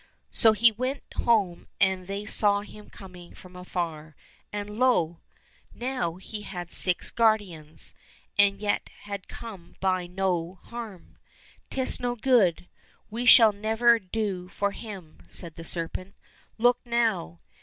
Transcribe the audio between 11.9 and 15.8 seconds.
no good; we shall never do for him," said the